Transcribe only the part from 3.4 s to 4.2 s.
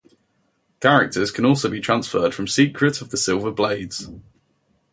Blades.